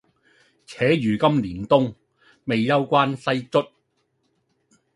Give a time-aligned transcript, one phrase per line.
[0.65, 1.93] 且如今年冬，
[2.45, 3.61] 未休關西卒。